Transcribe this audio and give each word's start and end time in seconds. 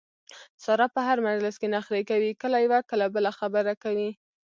ساره 0.63 0.87
په 0.95 1.01
هر 1.07 1.17
مجلس 1.27 1.55
کې 1.61 1.67
نخرې 1.75 2.01
کوي 2.09 2.31
کله 2.41 2.57
یوه 2.65 2.79
کله 2.89 3.05
بله 3.15 3.31
خبره 3.39 3.73
کوي. 3.83 4.09